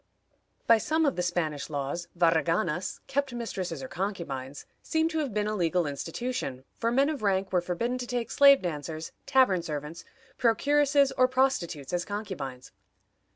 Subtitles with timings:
[0.65, 5.45] By some of the Spanish laws, varraganas (kept mistresses or concubines) seem to have been
[5.45, 10.03] a legal institution, for men of rank were forbidden to take slave dancers, tavern servants,
[10.39, 12.71] procuresses, or prostitutes as concubines.